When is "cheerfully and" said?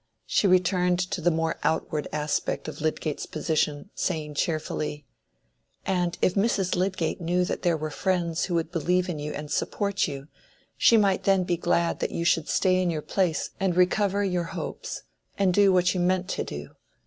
4.33-6.17